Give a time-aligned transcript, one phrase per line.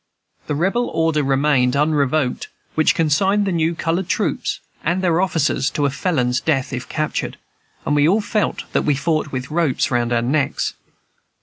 [0.47, 5.85] The Rebel order remained unrevoked which consigned the new colored troops and their officers to
[5.85, 7.37] a felon's death, if captured;
[7.85, 10.73] and we all felt that we fought with ropes round our necks.